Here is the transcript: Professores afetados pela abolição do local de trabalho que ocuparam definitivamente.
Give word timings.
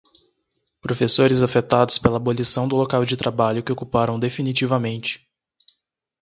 Professores 0.81 1.43
afetados 1.43 1.99
pela 1.99 2.17
abolição 2.17 2.67
do 2.67 2.75
local 2.75 3.05
de 3.05 3.15
trabalho 3.15 3.61
que 3.61 3.71
ocuparam 3.71 4.19
definitivamente. 4.19 5.29